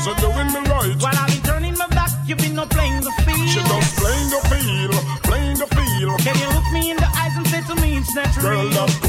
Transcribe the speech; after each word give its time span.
She 0.00 0.08
wasn't 0.08 0.32
doing 0.32 0.46
me 0.46 0.70
right. 0.70 0.96
While 1.02 1.12
I've 1.14 1.28
been 1.28 1.42
turning 1.42 1.76
my 1.76 1.86
back, 1.88 2.10
you've 2.26 2.38
been 2.38 2.54
no 2.54 2.64
playing 2.64 3.02
the 3.02 3.12
field. 3.20 3.48
She 3.50 3.60
just 3.60 3.96
playing 3.98 4.30
the 4.30 4.40
field, 4.48 4.94
playing 5.24 5.58
the 5.58 5.66
field. 5.66 6.18
Can 6.20 6.36
you 6.40 6.48
look 6.56 6.72
me 6.72 6.90
in 6.90 6.96
the 6.96 7.08
eyes 7.18 7.36
and 7.36 7.46
say 7.48 7.60
to 7.68 7.74
me 7.82 7.98
it's 7.98 8.14
not 8.14 8.34
Girl, 8.40 8.64
real? 8.64 8.99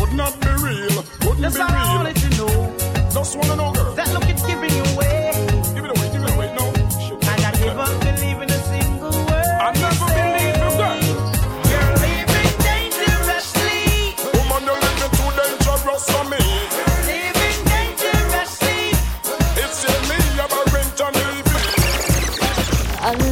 I 23.03 23.30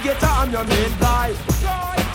Navigator, 0.00 0.26
I'm 0.26 0.50
your 0.50 0.64
main 0.64 0.98
guy. 0.98 1.34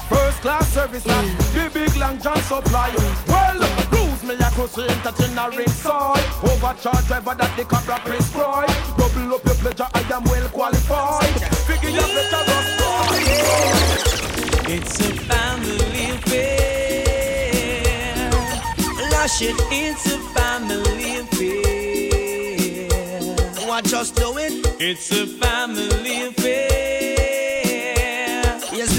First 0.09 0.41
class 0.41 0.67
service, 0.73 1.05
not 1.05 1.23
the 1.53 1.69
big 1.71 1.95
long 1.97 2.19
john 2.19 2.41
supply. 2.41 2.89
Well, 3.27 3.59
cruise 3.91 4.23
me 4.23 4.33
a 4.33 4.49
cruise 4.51 4.77
entertain 4.77 5.37
a 5.37 5.49
ringside. 5.55 6.25
Overcharge 6.41 7.05
driver 7.05 7.35
that 7.35 7.55
the 7.55 7.63
cobra 7.63 7.99
prescribe. 7.99 8.69
Double 8.97 9.35
up 9.35 9.45
your 9.45 9.55
pleasure, 9.55 9.87
I 9.93 9.99
am 10.15 10.23
well 10.23 10.49
qualified. 10.49 11.53
Figure 11.67 11.89
your 11.91 12.07
pleasure, 12.07 12.43
just 12.49 12.81
It's 14.67 14.99
a 15.01 15.13
family 15.29 16.09
affair. 16.17 17.05
Lush 19.11 19.41
it, 19.43 19.55
it's 19.71 20.07
a 20.11 20.17
family 20.33 21.19
affair. 21.19 22.87
What 23.67 23.85
just 23.85 24.15
do 24.15 24.37
it? 24.39 24.65
It's 24.79 25.11
a 25.11 25.27
family 25.27 26.21
affair. 26.23 26.74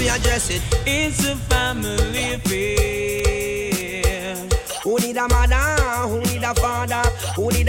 We 0.07 0.13
address 0.13 0.49
it. 0.49 0.61
It's 0.85 1.27
a 1.27 1.35
family 1.35 2.35
affair. 2.35 4.35
Who 4.85 4.97
need 4.99 5.17
a 5.17 5.27
mother? 5.27 5.76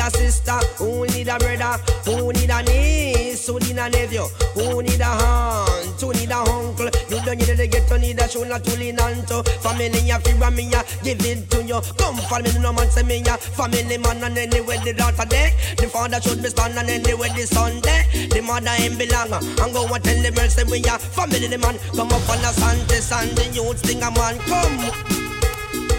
A 0.09 0.17
sister? 0.17 0.59
Who 0.79 1.07
need 1.07 1.29
a 1.29 1.39
brother? 1.39 1.77
Who 2.05 2.33
need 2.33 2.51
a 2.51 2.63
niece? 2.63 3.47
Who 3.47 3.59
need 3.61 3.79
a 3.79 3.89
nephew? 3.89 4.25
Who 4.55 4.83
need 4.83 5.01
a 5.01 5.07
aunt? 5.07 6.01
Who 6.01 6.13
need 6.13 6.31
a 6.31 6.39
uncle? 6.39 6.91
You 7.09 7.21
don't 7.25 7.39
need 7.39 7.57
to 7.57 7.67
get 7.67 7.87
to 7.89 7.99
need 7.99 8.19
a 8.19 8.29
shoulder 8.29 8.59
to 8.59 8.79
lean 8.79 9.01
on 9.01 9.25
to. 9.27 9.43
Family, 9.61 10.01
ya 10.01 10.19
feel 10.19 10.51
me, 10.51 10.69
ya 10.71 10.83
give 11.03 11.25
it 11.25 11.51
to 11.51 11.63
you. 11.63 11.81
Come 11.99 12.17
for 12.29 12.41
me, 12.41 12.51
no 12.61 12.73
man 12.73 12.91
say 12.91 13.03
me, 13.03 13.23
ya 13.23 13.37
family 13.37 13.99
man, 13.99 14.23
and 14.25 14.39
anyway 14.39 14.79
the 14.85 14.93
daughter 14.95 15.25
there. 15.29 15.53
The 15.77 15.89
father 15.89 16.21
should 16.21 16.43
be 16.43 16.49
stand, 16.49 16.79
and 16.79 16.91
anyway 16.91 17.29
the 17.37 17.47
son 17.47 17.81
there. 17.81 18.05
The 18.31 18.41
mother 18.41 18.71
him 18.71 18.97
belong, 18.97 19.33
and 19.33 19.73
go 19.73 19.87
and 19.87 20.05
tell 20.05 20.23
the 20.23 20.31
girls 20.31 20.55
say 20.55 20.65
we 20.65 20.79
ya 20.79 20.99
family 20.99 21.49
man. 21.57 21.77
Come 21.95 22.13
up 22.13 22.29
on 22.29 22.41
the 22.41 22.53
Santis 22.57 23.13
and 23.13 23.37
the 23.37 23.45
youths 23.55 23.83
think 23.83 24.03
a 24.03 24.11
man 24.11 24.39
come. 24.49 24.79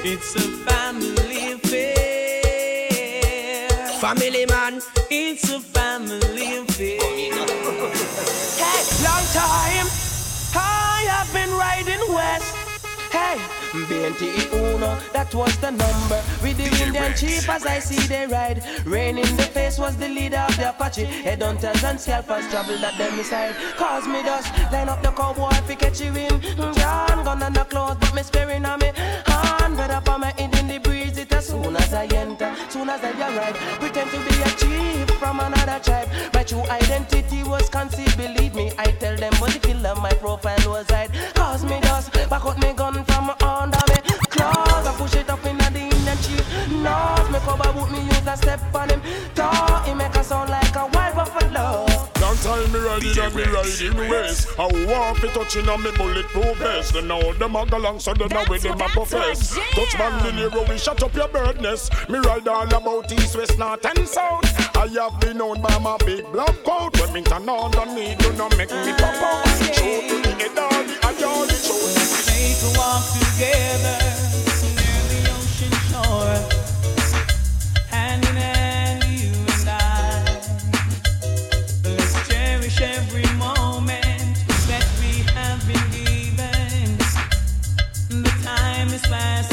It's 0.03 0.35
a 0.35 0.41
family 0.65 1.53
affair. 1.53 1.98
Family 4.09 4.47
man. 4.47 4.81
It's 5.11 5.51
a 5.51 5.59
family 5.59 6.57
affair. 6.57 6.97
Hey, 8.57 8.81
long 9.06 9.25
time. 9.38 9.85
I 10.56 11.06
have 11.07 11.31
been 11.31 11.51
riding 11.51 12.01
west. 12.11 12.56
Hey, 13.11 13.38
BNT 13.85 14.51
Uno, 14.51 14.97
that 15.13 15.31
was 15.35 15.56
the 15.57 15.69
number. 15.69 16.19
With 16.41 16.57
the 16.57 16.71
wind 16.71 16.95
and 16.97 17.15
cheap 17.15 17.47
as 17.47 17.67
I 17.67 17.77
see 17.77 18.01
they 18.07 18.25
ride. 18.25 18.63
Rain 18.83 19.19
in 19.19 19.38
the 19.38 19.44
face 19.44 19.77
was 19.77 19.95
the 19.97 20.09
leader 20.09 20.38
of 20.38 20.57
the 20.57 20.69
Apache. 20.69 21.06
Headhunters 21.06 21.83
and 21.83 22.00
scalpers 22.00 22.50
travel 22.50 22.80
that 22.80 22.97
them 22.97 23.23
side. 23.23 23.54
Cause 23.78 24.07
me 24.07 24.23
dust, 24.23 24.51
line 24.71 24.89
up 24.89 25.04
the 25.04 25.11
cowboy 25.11 25.51
fi 25.68 25.75
catch 25.75 26.01
you 26.01 26.16
in. 26.16 26.42
John 26.57 27.23
gun 27.23 27.44
on 27.44 27.54
the 27.54 27.63
clothes, 27.66 27.97
but 27.99 28.16
me 28.16 28.23
sparing 28.23 28.66
on 28.66 28.80
me. 28.80 28.92
Hand 28.95 29.80
up 29.80 30.09
on 30.09 30.21
my 30.21 30.33
head 30.35 30.58
soon 31.49 31.75
as 31.75 31.94
I 31.94 32.06
enter, 32.06 32.56
soon 32.69 32.89
as 32.89 33.01
I 33.03 33.11
arrive. 33.27 33.56
Pretend 33.79 34.11
to 34.11 34.18
be 34.18 34.35
a 34.41 34.51
chief 34.59 35.09
from 35.18 35.39
another 35.39 35.79
tribe. 35.83 36.07
My 36.33 36.44
true 36.44 36.63
identity 36.69 37.44
was 37.44 37.69
concealed, 37.69 38.15
believe 38.18 38.53
me. 38.53 38.71
I 38.77 38.91
tell 39.01 39.15
them 39.15 39.33
when 39.39 39.51
the 39.51 39.59
killer 39.59 39.95
my 39.95 40.13
profile 40.13 40.63
was 40.68 40.89
hide. 40.89 41.11
Cause 41.33 41.63
me 41.65 41.79
dust, 41.81 42.13
back 42.29 42.45
out 42.45 42.59
me 42.59 42.73
gun 42.73 43.03
from 43.03 43.29
under 43.41 43.83
me. 43.89 43.97
Claws, 44.29 44.85
I 44.87 44.94
push 44.97 45.15
it 45.15 45.29
up 45.29 45.44
in 45.45 45.57
the 45.57 45.65
Indian 45.68 46.18
chief. 46.23 46.45
Nose, 46.69 47.29
me 47.31 47.39
cover 47.39 47.73
boot 47.73 47.91
me 47.91 48.01
use 48.03 48.27
a 48.27 48.37
step 48.37 48.75
on 48.75 48.89
him. 48.89 49.01
Talk, 49.33 49.85
he 49.85 49.94
make 49.94 50.15
a 50.15 50.23
sound 50.23 50.49
like 50.51 50.75
a 50.75 50.85
wild 50.94 51.15
buffalo. 51.15 51.88
Long 52.45 52.63
time 52.63 52.71
me 52.71 52.79
riding 52.79 53.19
and 53.19 53.35
me 53.35 53.43
riding 53.43 53.97
ways. 54.09 54.47
I 54.57 54.65
want 54.87 55.17
fi 55.17 55.27
touching 55.27 55.67
on 55.67 55.83
me 55.83 55.91
bulletproof 55.97 56.57
vest. 56.57 56.95
And 56.95 57.07
now 57.07 57.33
them 57.33 57.55
a 57.55 57.65
go 57.65 57.77
long 57.77 57.99
so 57.99 58.13
then 58.13 58.29
now 58.29 58.45
with 58.49 58.61
them 58.63 58.79
a 58.79 58.87
profess. 58.89 59.57
Touch 59.73 59.97
man 59.97 60.23
the 60.23 60.31
Nero, 60.31 60.63
we 60.69 60.77
shut 60.77 61.03
up 61.03 61.13
your 61.15 61.27
bird 61.27 61.61
nest. 61.61 61.91
Me 62.09 62.19
ride 62.19 62.47
all 62.47 62.67
about 62.67 63.11
east, 63.11 63.35
west, 63.35 63.57
north 63.59 63.85
and 63.85 64.07
south. 64.07 64.77
I 64.77 64.87
have 64.87 65.19
been 65.19 65.37
known 65.37 65.61
by 65.61 65.77
my 65.79 65.97
big 66.05 66.31
black 66.31 66.55
coat. 66.63 66.97
When 66.99 67.13
me 67.13 67.21
turn 67.23 67.49
on 67.49 67.71
the 67.71 67.85
need 67.93 68.17
do 68.19 68.31
not 68.33 68.55
make 68.57 68.71
me 68.71 68.93
pop 68.93 69.15
out. 69.21 69.47
Show 69.75 70.01
to 70.07 70.21
the 70.21 70.31
head 70.39 70.57
all 70.57 70.83
the 70.83 70.95
eye 71.03 71.23
all 71.25 71.45
the 71.45 71.53
show. 71.53 71.75
Take 72.25 72.61
a 72.63 72.69
walk 72.77 73.03
together 73.19 73.99
near 74.79 75.01
the 75.11 75.19
ocean 75.35 75.73
shore. 75.91 76.39
Hand 77.89 78.23
in 78.25 78.35
hand, 78.35 78.69
time 89.09 89.48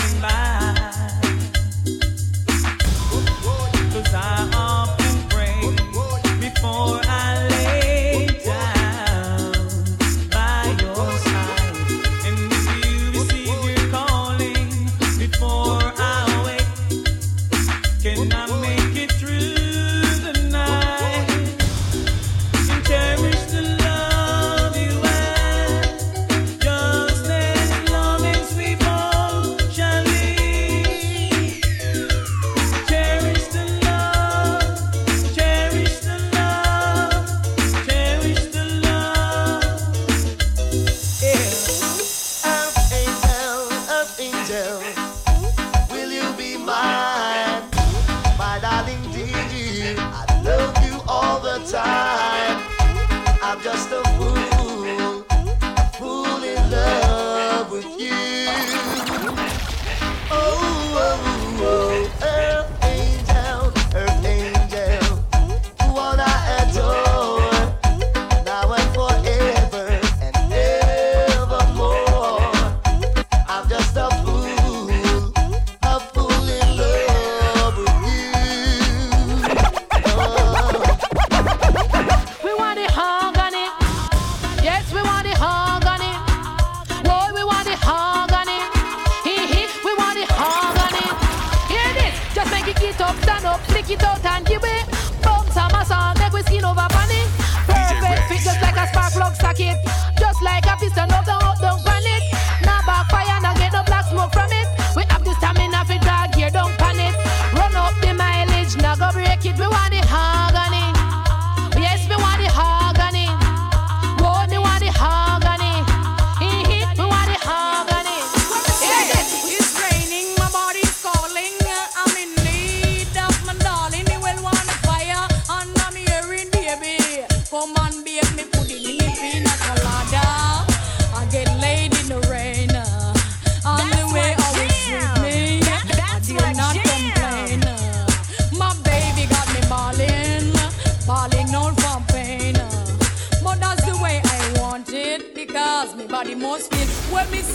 Just 53.63 53.91
a 53.93 54.06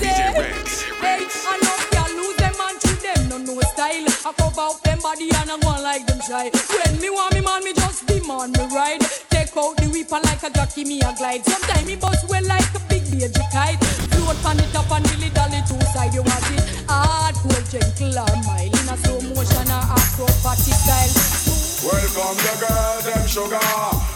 When 0.02 0.10
me 0.10 0.66
hey, 0.98 1.22
I 1.46 1.62
know 1.62 1.78
y'all 1.94 2.10
lose 2.18 2.38
them 2.38 2.58
and 2.58 2.78
to 2.82 2.92
them 3.06 3.30
no 3.30 3.38
no 3.38 3.62
style. 3.62 4.10
I 4.26 4.34
cover 4.34 4.62
up 4.62 4.82
them 4.82 5.00
body 5.00 5.30
and 5.30 5.52
I 5.52 5.60
go 5.62 5.70
on 5.70 5.84
like 5.84 6.08
them 6.08 6.20
shy. 6.22 6.50
When 6.50 7.02
me 7.02 7.10
want 7.10 7.36
me 7.36 7.42
man, 7.42 7.64
me 7.64 7.74
just 7.74 8.08
demand 8.08 8.58
me 8.58 8.66
ride. 8.74 9.02
Take 9.30 9.54
out 9.56 9.78
the 9.78 9.86
whip 9.94 10.12
and 10.12 10.26
like 10.26 10.42
a 10.42 10.50
jockey, 10.50 10.86
me 10.86 11.02
a 11.02 11.14
glide. 11.14 11.46
Sometimes 11.46 11.86
me 11.86 11.96
bust 11.96 12.28
well 12.30 12.44
like 12.50 12.74
a 12.74 12.82
big 12.90 13.06
baby 13.14 13.30
kite. 13.54 13.78
Float 14.10 14.38
pan 14.42 14.58
it 14.58 14.74
up 14.74 14.90
and 14.90 15.06
dilly 15.06 15.30
dally 15.38 15.62
two 15.70 15.78
side. 15.94 16.14
You 16.18 16.24
want 16.26 16.50
it 16.50 16.66
hardcore, 16.90 17.62
gentle 17.70 18.26
or 18.26 18.36
mild 18.42 18.74
in 18.74 18.90
a 18.90 18.98
slow 19.06 19.22
motion 19.22 19.70
or 19.70 19.86
acrobatic 19.86 20.78
style. 20.82 21.14
Welcome 21.86 22.38
the 22.42 22.54
girls, 22.58 23.06
them 23.06 23.26
sugar. 23.30 23.70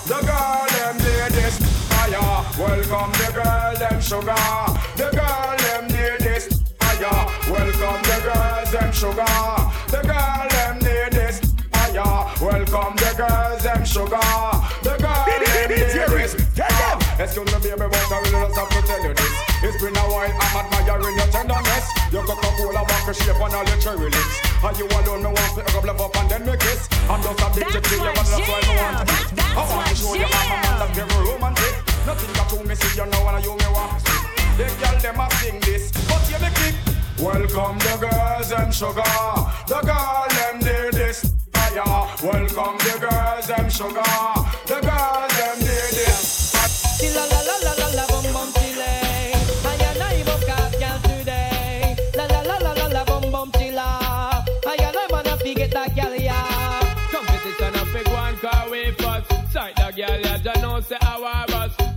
The 0.10 0.18
girl, 0.22 0.66
them 0.66 0.98
ladies, 0.98 1.58
fire. 1.94 2.42
Welcome 2.58 3.14
the 3.22 3.30
girl, 3.38 3.74
them 3.78 4.02
sugar. 4.02 4.46
The 4.98 5.10
girl, 5.14 5.25
them 8.76 8.92
sugar. 8.92 9.36
The 9.88 10.02
girl, 10.04 10.48
them 10.52 10.80
ladies, 10.84 11.40
fire. 11.72 12.28
Welcome 12.44 12.96
the 13.00 13.12
girls, 13.16 13.64
them 13.64 13.82
sugar. 13.86 14.20
The 14.84 15.00
girl, 15.00 15.24
them 15.24 15.42
ladies, 15.72 16.36
fire. 16.52 17.00
Excuse 17.16 17.48
me, 17.48 17.60
baby, 17.64 17.88
but 17.88 18.12
I 18.12 18.20
really 18.20 18.44
just 18.44 18.56
have 18.60 18.70
to 18.70 18.82
tell 18.84 19.04
you 19.04 19.14
this. 19.16 19.34
It's 19.64 19.80
been 19.80 19.96
a 19.96 20.04
while, 20.12 20.28
I'm 20.28 20.56
admiring 20.60 21.16
your 21.16 21.30
tenderness. 21.32 21.86
Your 22.12 22.24
Coca-Cola 22.28 22.84
walk 22.84 23.08
shape 23.16 23.40
and 23.40 23.56
all 23.56 23.64
your 23.64 23.80
cherry 23.80 24.10
lips. 24.12 24.36
And 24.60 24.78
you 24.78 24.88
alone, 24.92 25.24
me 25.24 25.30
want 25.32 25.56
to 25.56 25.64
pick 25.64 25.76
up, 25.76 25.84
love 25.86 26.02
up 26.02 26.16
and 26.20 26.30
then 26.30 26.46
me 26.46 26.58
kiss. 26.60 26.90
I'm 27.08 27.24
just 27.24 27.40
addicted 27.40 27.84
to 27.84 27.96
you, 27.96 28.12
and 28.12 28.28
that's 28.28 28.44
why 28.44 28.60
I 28.60 28.76
want 28.76 28.96
to 29.00 29.36
be. 29.36 29.42
I 29.56 29.64
want 29.64 29.88
to 29.88 29.96
show 29.96 30.14
you 30.20 30.28
I'm 30.28 30.52
a 30.52 30.58
man 30.60 30.76
that's 30.84 30.92
very 31.00 31.24
romantic. 31.24 31.76
Nothing 32.04 32.34
got 32.36 32.50
to 32.52 32.58
me, 32.68 32.76
see 32.76 33.00
you 33.00 33.08
know, 33.08 33.24
and 33.32 33.40
you 33.40 33.56
me 33.56 33.68
want 33.72 33.96
to 33.96 34.12
see. 34.12 34.20
The 34.60 34.66
girl 34.84 35.00
them 35.00 35.20
a 35.24 35.26
sing 35.40 35.60
this, 35.64 35.92
but 36.12 36.24
you 36.28 36.40
me 36.44 36.52
kick. 36.60 36.85
Welcome 37.20 37.78
the 37.80 37.98
girls 38.02 38.52
and 38.52 38.74
sugar. 38.74 39.02
The 39.68 39.80
girl 39.82 40.26
them 40.30 40.60
did 40.60 40.94
this 40.94 41.34
fire. 41.54 42.08
Welcome 42.22 42.78
the 42.80 42.98
girls 43.00 43.48
them 43.48 43.70
sugar. 43.70 44.04
The 44.68 44.80
girls 44.82 45.34
them 45.40 45.60
did 45.60 45.92
this. 45.96 46.54
Chilla 47.00 47.26
la 47.32 47.40
la 47.48 47.56
la 47.64 47.74
la 47.80 47.88
la 47.96 48.08
bum 48.08 48.34
bum 48.34 48.54
chile. 48.54 48.84
I 48.84 49.78
and 49.90 50.04
I 50.04 50.24
both 50.24 50.46
got 50.46 50.72
girl 50.74 51.00
today. 51.04 51.96
La 52.16 52.26
la 52.26 52.42
la 52.42 52.58
la 52.58 52.74
la 52.74 52.88
la 52.88 53.04
bum 53.06 53.32
bum 53.32 53.52
chilla. 53.54 54.44
I 54.68 54.76
and 54.80 54.98
I 54.98 55.08
wanna 55.10 55.38
forget 55.38 55.72
that 55.72 55.96
girl 55.96 56.16
yeah. 56.16 56.98
Competition 57.12 57.76
a 57.76 57.86
big 57.94 58.08
one 58.10 58.38
car 58.38 58.70
we 58.70 58.92
first. 58.92 59.32
Sight 59.54 59.76
the 59.78 59.92
girl 59.96 60.20
ya 60.20 60.38
just 60.38 60.62
know 60.62 60.82
say 60.82 60.98
our 61.02 61.48
bus. 61.48 61.55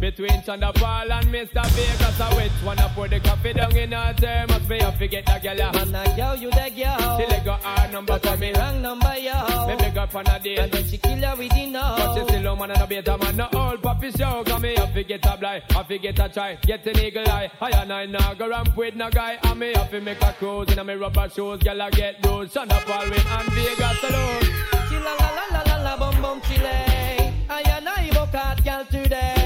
Between 0.09 0.41
Thunderfall 0.41 1.11
and 1.11 1.27
Mr. 1.27 1.67
Vegas, 1.67 2.19
I 2.19 2.49
one 2.65 2.79
I 2.79 2.89
put 2.95 3.11
the 3.11 3.21
coffee 3.21 3.53
down 3.53 3.77
in 3.77 3.93
her 3.93 4.15
thermos. 4.15 4.67
Me 4.67 4.81
I 4.81 4.91
forget 4.97 5.27
the 5.27 5.39
girl 5.39 5.55
ya. 5.55 5.71
Man, 5.73 5.93
that 5.93 6.17
girl, 6.17 6.35
you 6.35 6.51
the 6.51 6.73
girl. 6.75 7.19
She 7.19 7.27
let 7.27 7.45
go 7.45 7.53
her 7.53 7.93
number 7.93 8.19
I'm 8.25 8.41
me. 8.41 8.53
wrong 8.55 8.81
number, 8.81 9.15
yo. 9.19 9.67
Me 9.67 9.77
beg 9.77 9.93
her 9.93 10.07
for 10.07 10.23
a 10.23 10.41
date. 10.43 10.61
And 10.61 10.73
then 10.73 10.87
she 10.87 10.97
kill 10.97 11.19
her 11.19 11.37
with 11.37 11.51
the 11.51 11.73
But 11.73 12.15
she 12.15 12.21
no. 12.21 12.27
still 12.27 12.47
a 12.47 12.57
man 12.57 12.71
and 12.71 12.81
a 12.81 12.87
better 12.87 13.19
man, 13.19 13.37
no 13.37 13.49
old 13.53 13.83
puppy 13.83 14.11
show. 14.13 14.43
Cause 14.45 14.63
me 14.63 14.77
have 14.77 14.95
to 14.95 15.05
get 15.05 15.27
a 15.27 15.37
blind, 15.37 15.63
have 15.69 15.89
to 15.89 15.99
get 15.99 16.19
a 16.19 16.29
try, 16.31 16.55
get 16.63 16.87
an 16.87 16.99
eagle 17.01 17.29
eye. 17.29 17.51
I 17.61 17.71
and 17.71 17.93
I 17.93 18.07
now 18.07 18.33
go 18.33 18.49
ramp 18.49 18.75
with 18.79 18.95
no 18.95 19.11
guy, 19.11 19.39
and 19.43 19.61
me 19.61 19.75
have 19.75 19.91
to 19.91 20.01
make 20.01 20.23
a 20.23 20.33
cruise 20.33 20.73
in 20.73 20.79
a 20.79 20.85
me 20.85 20.95
rubber 20.95 21.29
shoes. 21.29 21.63
Girl 21.63 21.83
I 21.83 21.91
get 21.91 22.23
those, 22.23 22.57
of 22.57 22.67
with 22.67 23.27
and 23.27 23.53
Vegas 23.53 24.05
alone. 24.05 24.41
Chilla 24.89 25.13
la 25.21 25.29
la 25.37 25.45
la 25.53 25.63
la 25.67 25.83
la 25.83 25.97
bum 25.99 26.23
bum 26.23 26.41
chile. 26.49 26.65
I 27.51 27.61
and 27.77 27.87
I 27.87 28.11
both 28.15 28.33
got 28.33 28.65
girl 28.65 28.87
today. 28.87 29.38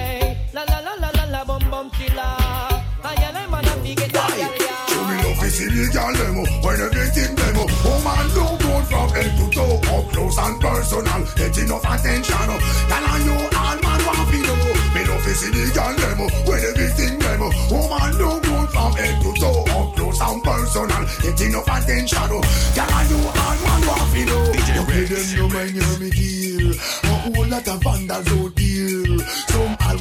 La 1.83 1.89
bum 1.89 1.91
bum 1.91 1.99
chilla. 1.99 2.83
I 3.05 3.15
and 3.15 3.37
I 3.37 3.47
wanna 3.49 3.71
forget 3.83 4.13
that 4.13 4.31
girl 4.31 4.95
You 4.95 5.01
me 5.11 5.17
love 5.27 5.39
to 5.43 5.51
see 5.51 5.67
the 5.67 5.91
girl 5.91 6.13
them 6.15 6.39
when 6.63 6.81
everything 6.81 7.35
them 7.35 7.57
Oh 7.83 7.99
man, 8.07 8.27
look 8.31 8.63
good 8.63 8.85
from 8.87 9.11
head 9.11 9.35
to 9.39 9.47
toe 9.51 9.83
Up 9.91 10.07
close 10.13 10.39
and 10.39 10.61
personal, 10.63 11.23
get 11.35 11.59
enough 11.59 11.83
attention 11.83 12.47
Girl 12.47 13.07
and 13.11 13.25
you 13.27 13.35
all 13.35 13.79
man 13.83 14.01
want 14.07 14.31
to 14.31 14.39
know 14.39 14.63
Me 14.95 15.03
love 15.03 15.25
to 15.27 15.33
see 15.35 15.51
the 15.51 15.67
girl 15.75 15.95
them 15.99 16.21
when 16.47 16.63
everything 16.63 17.19
them 17.19 17.43
Oh 17.43 17.91
man, 17.91 18.11
look 18.15 18.43
good 18.47 18.69
from 18.71 18.93
head 18.95 19.19
to 19.19 19.31
toe 19.35 19.67
Up 19.75 19.97
close 19.99 20.21
and 20.23 20.43
personal, 20.47 21.05
get 21.27 21.41
enough 21.43 21.67
attention 21.67 22.31
Girl 22.31 22.93
and 22.95 23.11
you 23.11 23.19
all 23.19 23.57
man 23.67 23.81
want 23.83 24.07
to 24.15 24.21
know 24.31 24.47
You 24.71 24.83
pay 24.87 25.05
them 25.11 25.27
no 25.35 25.45
mind 25.51 25.75
hear 25.75 25.99
me 25.99 26.11
deal 26.15 26.71
A 27.03 27.13
whole 27.19 27.47
lot 27.51 27.67
of 27.67 27.83
vandals 27.83 28.31
out 28.31 28.31
here 28.31 28.31
Some 28.31 28.47
all 28.47 28.52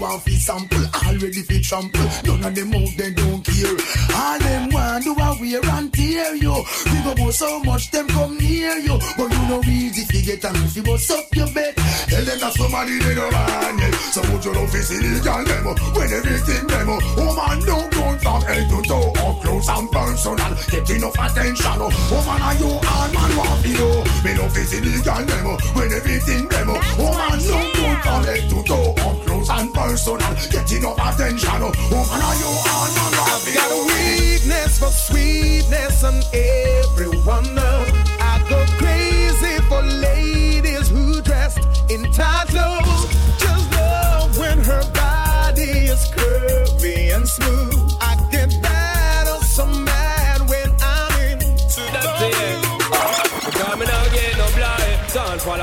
want 0.02 0.24
fi 0.24 0.32
sample, 0.36 0.86
already 1.06 1.42
fi 1.44 1.62
trample. 1.62 2.02
None 2.26 2.44
of 2.44 2.56
them 2.56 2.74
out 2.74 2.90
they 2.98 3.12
don't 3.12 3.46
care. 3.46 3.78
All 4.18 4.40
them 4.40 4.70
want 4.72 5.04
do 5.04 5.14
a 5.14 5.38
wear 5.40 5.66
and 5.78 5.94
tear 5.94 6.36
you 6.36 6.64
We 6.86 6.98
go 7.04 7.16
go 7.16 7.32
so 7.32 7.60
much 7.64 7.92
them 7.92 8.08
come 8.08 8.38
near 8.38 8.76
you 8.78 8.98
But 9.18 9.32
you 9.32 9.44
know 9.48 9.62
easy 9.64 10.04
fi 10.06 10.22
get 10.26 10.44
and 10.44 10.58
fi 10.70 10.82
bust 10.82 11.12
up 11.12 11.26
your 11.36 11.48
bed. 11.54 11.76
Tell 12.10 12.24
them 12.26 12.40
that 12.40 12.54
somebody 12.54 13.00
they 13.00 13.16
don't 13.16 13.32
want 13.32 13.82
it 13.82 13.94
So 14.12 14.22
would 14.32 14.44
you 14.44 14.54
love 14.54 14.70
fi 14.70 14.82
see 14.82 15.00
the 15.00 15.22
girl 15.24 15.44
them 15.46 15.68
uh, 15.68 15.76
When 15.96 16.12
everything 16.12 16.68
them 16.68 16.90
uh, 16.90 17.00
Oh 17.18 17.32
man 17.38 17.60
don't 17.62 17.92
go 17.92 18.04
from 18.20 18.42
head 18.44 18.70
to 18.70 18.80
toe. 18.84 19.14
Up 19.22 19.42
close 19.42 19.70
and 19.70 19.88
personal 19.92 20.54
Get 20.70 20.90
enough 20.90 21.18
attention 21.18 21.78
uh. 21.82 21.90
Oh 21.92 22.24
man 22.26 22.42
are 22.42 22.58
you 22.60 22.72
all 22.74 23.08
man? 23.16 23.32
Want 23.38 23.62
fi 23.64 23.72
know 23.78 24.04
Me 24.26 24.32
love 24.38 24.52
fi 24.54 24.64
see 24.66 24.82
the 24.82 24.92
girl 25.06 25.24
them 25.24 25.48
When 25.78 25.90
everything 25.94 26.48
them 26.50 26.70
Oh 26.74 27.14
man 27.16 27.40
don't 27.40 27.70
go 27.76 27.86
from 28.02 28.24
head 28.26 28.44
to 28.50 28.60
toe. 28.64 28.92
Up 29.02 29.18
close 29.26 29.50
and 29.50 29.70
personal 29.74 29.91
So 29.98 30.16
now, 30.16 30.34
get 30.50 30.72
enough 30.72 30.98
attention. 30.98 31.50
Oh 31.52 31.72
man 32.10 32.22
are 32.24 32.36
you 32.40 32.50
man 32.64 32.92
want 32.96 33.42
fi 33.44 33.54
Got 33.54 33.72
a 33.72 33.80
weakness 33.92 34.80
for 34.80 34.88
sweetness 34.88 36.04
and 36.04 36.24
everyone. 36.34 37.60
I 37.60 38.44
go 38.50 38.64
crazy 38.78 39.62
for 39.68 39.82
ladies 39.82 40.90
who 40.90 41.22
dressed 41.22 41.60
in 41.92 42.10
tight 42.12 42.54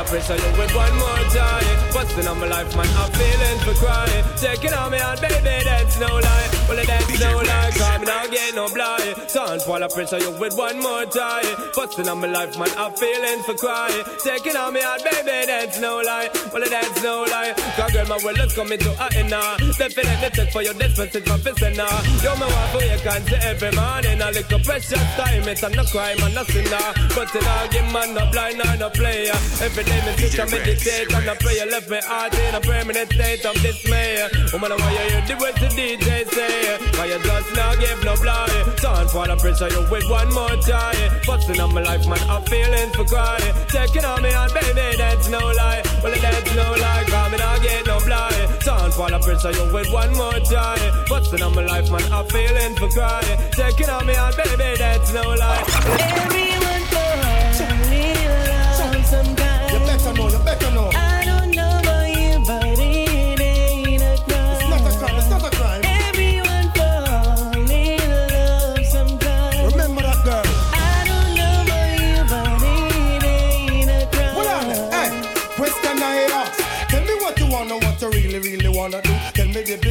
pressure 0.08 0.36
you 0.40 0.50
with 0.56 0.74
one 0.74 0.96
more 0.96 1.24
time. 1.36 1.92
Busting 1.92 2.26
on 2.26 2.40
my 2.40 2.48
life, 2.48 2.74
man, 2.74 2.88
I'm 2.96 3.12
feeling 3.12 3.58
for 3.60 3.74
crying. 3.76 4.24
Taking 4.36 4.72
on 4.72 4.90
me 4.90 4.98
on, 5.00 5.20
baby, 5.20 5.64
that's 5.64 6.00
no 6.00 6.08
lie. 6.08 6.48
Well, 6.68 6.80
that's 6.84 7.20
no 7.20 7.36
lie, 7.36 7.70
cause 7.76 8.00
me 8.00 8.06
not 8.06 8.30
get 8.30 8.54
no 8.54 8.68
blind. 8.68 9.30
Sound 9.30 9.62
for 9.62 9.78
the 9.78 9.88
pressure 9.88 10.18
you 10.18 10.32
with 10.40 10.56
one 10.56 10.80
more 10.80 11.04
time. 11.04 11.44
Busting 11.76 12.08
on 12.08 12.20
my 12.20 12.28
life, 12.28 12.58
man, 12.58 12.72
I'm 12.76 12.92
feeling 12.96 13.40
for 13.44 13.54
crying. 13.54 14.04
Taking 14.24 14.56
on 14.56 14.72
me 14.72 14.80
on, 14.80 14.98
baby, 15.04 15.46
that's 15.46 15.78
no 15.78 16.00
lie. 16.00 16.30
Well, 16.52 16.64
that's 16.68 17.02
no 17.02 17.24
lie. 17.28 17.52
Cause 17.76 17.92
girl, 17.92 18.06
my 18.06 18.18
world 18.24 18.40
is 18.40 18.54
coming 18.54 18.78
to 18.78 18.90
a 18.96 19.06
end 19.14 19.30
now. 19.30 19.56
Definitely 19.76 20.30
take 20.32 20.52
for 20.52 20.62
your 20.62 20.74
it's 20.78 21.28
my 21.28 21.38
fist 21.38 21.60
now. 21.76 22.00
Me 22.38 22.46
want 22.48 22.70
for 22.72 22.82
you 22.82 22.98
can 23.04 23.22
see 23.26 23.40
every 23.42 23.72
morning. 23.72 24.20
A 24.20 24.30
little 24.30 24.60
precious 24.60 25.04
time, 25.16 25.44
it's 25.48 25.62
a 25.62 25.68
no 25.70 25.84
crime 25.84 26.18
and 26.22 26.34
no 26.34 26.44
sinner. 26.44 26.88
But 27.14 27.34
in 27.34 27.44
all 27.44 27.68
game, 27.68 27.92
man, 27.92 28.14
no 28.14 28.30
blind 28.30 28.58
no 28.78 28.90
player. 28.90 29.36
Every 29.60 29.84
day, 29.84 29.97
me 30.04 30.12
sit 30.16 30.38
and 30.38 30.50
meditate 30.50 31.12
and 31.12 31.30
I 31.30 31.34
pray. 31.34 31.56
You 31.58 31.70
left 31.70 31.88
me 31.90 31.98
heart 32.02 32.34
in 32.34 32.54
a 32.54 32.60
permanent 32.60 33.12
state 33.12 33.44
of 33.44 33.54
dismay. 33.62 34.28
Woman, 34.52 34.72
why 34.72 34.90
you 34.92 35.04
hear 35.10 35.22
the 35.26 35.34
words 35.40 35.58
the 35.60 35.68
DJ 35.72 36.28
say? 36.28 36.78
Why 36.98 37.06
you 37.06 37.18
just 37.22 37.50
not 37.56 37.78
give 37.80 38.04
no 38.04 38.14
blind? 38.16 38.78
Sound 38.78 39.10
for 39.10 39.26
the 39.26 39.36
pressure, 39.36 39.68
you 39.68 39.82
with 39.90 40.08
one 40.08 40.32
more 40.32 40.56
try. 40.62 40.94
Busting 41.26 41.60
on 41.60 41.74
my 41.74 41.82
life, 41.82 42.06
man, 42.06 42.20
I'm 42.28 42.44
feeling 42.44 42.90
for 42.92 43.04
crying. 43.04 43.54
Taking 43.68 44.04
on 44.04 44.22
me 44.22 44.32
on, 44.34 44.50
baby, 44.52 44.96
that's 44.96 45.28
no 45.28 45.40
lie. 45.40 45.82
Well, 46.02 46.14
that's 46.14 46.54
no 46.54 46.66
lie, 46.78 47.04
cause 47.08 47.32
me 47.32 47.38
not 47.38 47.62
get 47.62 47.86
no 47.86 47.98
blind. 48.00 48.62
Sound 48.62 48.94
for 48.94 49.10
the 49.10 49.18
pressure, 49.18 49.52
you 49.52 49.72
with 49.72 49.90
one 49.92 50.12
more 50.14 50.38
try. 50.46 50.78
Busting 51.08 51.42
on 51.42 51.54
my 51.54 51.64
life, 51.64 51.90
man, 51.90 52.04
I'm 52.12 52.26
feeling 52.28 52.74
for 52.76 52.88
crying. 52.88 53.38
Taking 53.52 53.90
on 53.90 54.06
me 54.06 54.14
on, 54.14 54.32
baby, 54.36 54.76
that's 54.78 55.12
no 55.12 55.22
lie. 55.22 55.64
Everyone 55.98 56.67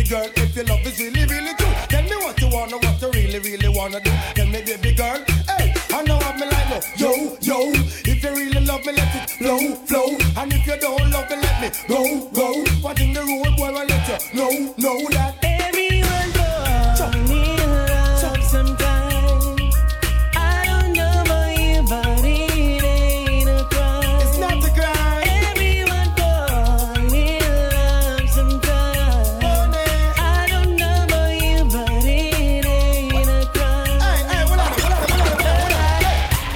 girl, 0.09 0.29
if 0.35 0.55
your 0.55 0.65
love 0.65 0.85
is 0.85 0.99
really, 0.99 1.25
really 1.25 1.53
true. 1.55 1.73
Tell 1.89 2.03
me 2.03 2.15
what 2.23 2.39
you 2.39 2.49
wanna, 2.49 2.77
what 2.77 3.01
you 3.01 3.11
really, 3.11 3.39
really 3.39 3.67
wanna 3.67 3.99
do. 3.99 4.11
Tell 4.35 4.47
me, 4.47 4.61
baby 4.61 4.93
girl, 4.93 5.19
hey, 5.57 5.73
I 5.93 6.01
know 6.03 6.17
I'm 6.17 6.39
like, 6.39 6.69
no, 6.69 6.79
yo, 6.95 7.37
yo. 7.41 7.71
If 8.05 8.23
you 8.23 8.29
really 8.31 8.65
love 8.65 8.85
me, 8.85 8.93
let 8.93 9.15
it 9.15 9.29
flow, 9.31 9.75
flow. 9.85 10.07
And 10.37 10.53
if 10.53 10.65
you 10.65 10.77
don't 10.79 11.11
love 11.11 11.29
me, 11.29 11.35
let 11.37 11.61
me 11.61 11.69
go, 11.87 12.29
go. 12.33 12.47
What 12.81 12.99
in 13.01 13.13
the 13.13 13.21
road, 13.21 13.57
boy, 13.57 13.65
I 13.65 13.83
let 13.83 14.07
you 14.07 14.39
know, 14.39 14.73
that. 14.77 14.96